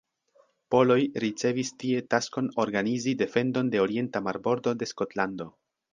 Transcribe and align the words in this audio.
Poloj 0.75 0.95
ricevis 1.23 1.69
tie 1.83 2.01
taskon 2.15 2.49
organizi 2.65 3.15
defendon 3.21 3.69
de 3.77 3.83
orienta 3.85 4.23
marbordo 4.29 4.75
de 4.81 4.93
Skotlando. 4.95 5.49